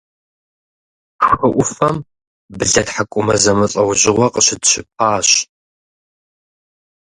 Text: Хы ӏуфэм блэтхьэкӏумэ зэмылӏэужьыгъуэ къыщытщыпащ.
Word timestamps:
Хы 1.27 1.35
ӏуфэм 1.53 1.95
блэтхьэкӏумэ 2.55 3.35
зэмылӏэужьыгъуэ 3.43 4.27
къыщытщыпащ. 4.33 5.29